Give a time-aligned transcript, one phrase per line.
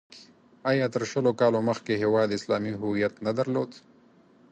[0.69, 3.71] آیا تر شلو کالو مخکې هېواد اسلامي هویت نه درلود؟